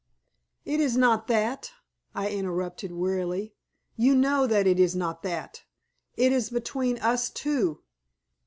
"It 0.65 0.79
is 0.79 0.97
not 0.97 1.27
that," 1.27 1.73
I 2.15 2.29
interrupted, 2.31 2.91
wearily. 2.91 3.53
"You 3.95 4.15
know 4.15 4.47
that 4.47 4.65
it 4.65 4.79
is 4.79 4.95
not 4.95 5.21
that. 5.21 5.61
It 6.17 6.31
is 6.31 6.49
between 6.49 6.97
us 6.97 7.29
two." 7.29 7.81